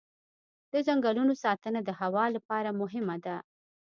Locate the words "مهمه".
2.81-3.17